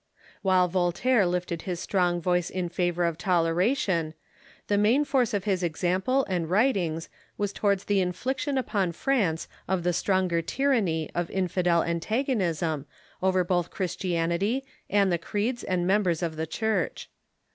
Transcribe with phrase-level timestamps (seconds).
[0.41, 4.15] While Voltaire lifted his strong voice in favor of toleration,
[4.65, 9.83] the main force of his example and writings was towards the infliction upon France of
[9.83, 12.85] the stronger tyranny of French Sceptics.^,,,.,,^,•..'^,*, inndel antagonism
[13.21, 17.07] over both Christianity and the creeds and members of the Church.